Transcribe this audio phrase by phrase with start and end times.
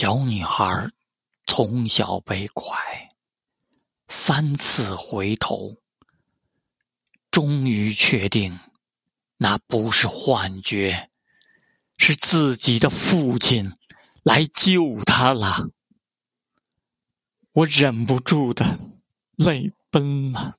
[0.00, 0.92] 小女孩
[1.44, 2.72] 从小被拐
[4.06, 5.78] 三次回头
[7.32, 8.60] 终于确定
[9.38, 11.10] 那不是幻觉
[11.96, 13.72] 是自己的父亲
[14.22, 15.70] 来救她了。
[17.50, 18.78] 我忍不住的
[19.34, 20.58] 泪奔了